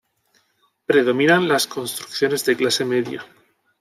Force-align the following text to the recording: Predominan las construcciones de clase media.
Predominan 0.87 1.47
las 1.47 1.67
construcciones 1.67 2.43
de 2.45 2.57
clase 2.57 2.85
media. 2.85 3.23